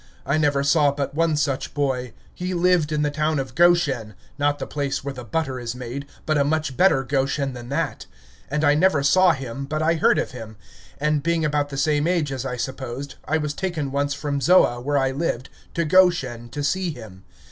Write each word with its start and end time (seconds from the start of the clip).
I 0.25 0.39
never 0.39 0.63
saw 0.63 0.91
but 0.91 1.13
one 1.13 1.37
such 1.37 1.75
boy. 1.75 2.13
He 2.33 2.55
lived 2.55 2.91
in 2.91 3.03
the 3.03 3.11
town 3.11 3.37
of 3.37 3.53
Goshen, 3.53 4.15
not 4.39 4.57
the 4.57 4.65
place 4.65 5.03
where 5.03 5.13
the 5.13 5.23
butter 5.23 5.59
is 5.59 5.75
made, 5.75 6.07
but 6.25 6.39
a 6.39 6.43
much 6.43 6.75
better 6.75 7.03
Goshen 7.03 7.53
than 7.53 7.69
that. 7.69 8.07
And 8.49 8.63
I 8.63 8.73
never 8.73 9.03
saw 9.03 9.33
him, 9.33 9.65
but 9.65 9.83
I 9.83 9.93
heard 9.93 10.17
of 10.17 10.31
him; 10.31 10.57
and 10.97 11.21
being 11.21 11.45
about 11.45 11.69
the 11.69 11.77
same 11.77 12.07
age, 12.07 12.31
as 12.31 12.47
I 12.47 12.57
supposed, 12.57 13.13
I 13.25 13.37
was 13.37 13.53
taken 13.53 13.91
once 13.91 14.15
from 14.15 14.41
Zoah, 14.41 14.81
where 14.81 14.97
I 14.97 15.11
lived, 15.11 15.49
to 15.75 15.85
Goshen 15.85 16.49
to 16.49 16.63
see 16.63 16.89
him. 16.89 17.23